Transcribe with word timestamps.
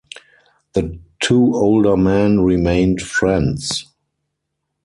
The 0.73 0.97
two 1.19 1.53
older 1.53 1.95
men 1.95 2.39
remained 2.39 3.03
friends. 3.03 3.85